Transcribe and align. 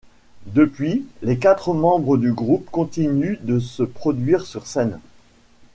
Depuis, 0.47 1.05
les 1.21 1.37
quatre 1.37 1.75
membres 1.75 2.17
du 2.17 2.33
groupe 2.33 2.67
continuent 2.71 3.37
de 3.43 3.59
se 3.59 3.83
produire 3.83 4.47
sur 4.47 4.65
scène. 4.65 4.99